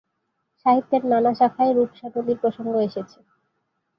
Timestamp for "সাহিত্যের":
0.61-1.03